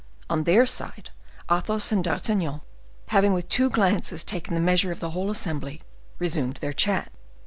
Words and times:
On 0.31 0.45
their 0.45 0.65
side, 0.65 1.11
Athos 1.47 1.91
and 1.91 2.03
D'Artagnan, 2.03 2.61
having 3.09 3.33
with 3.33 3.49
two 3.49 3.69
glances 3.69 4.23
taken 4.23 4.55
the 4.55 4.59
measure 4.59 4.91
of 4.91 4.99
the 4.99 5.11
whole 5.11 5.29
assembly, 5.29 5.79
resumed 6.17 6.55
their 6.57 6.73
chat. 6.73 7.11